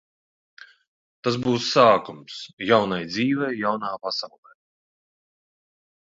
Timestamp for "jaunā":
3.59-3.91